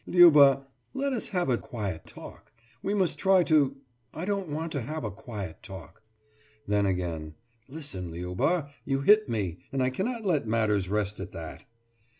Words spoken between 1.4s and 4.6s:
a quiet talk. We must try to....« »I don't